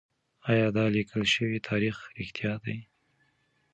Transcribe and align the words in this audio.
ايا 0.51 0.67
دا 0.77 0.85
ليکل 0.95 1.23
شوی 1.33 1.57
تاريخ 1.69 1.95
رښتيا 2.17 2.53
دی؟ 2.63 2.77